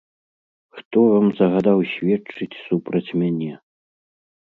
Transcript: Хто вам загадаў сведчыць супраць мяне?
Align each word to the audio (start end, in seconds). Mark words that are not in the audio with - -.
Хто 0.77 0.99
вам 1.11 1.27
загадаў 1.41 1.79
сведчыць 1.93 2.51
супраць 2.67 3.07
мяне? 3.23 3.53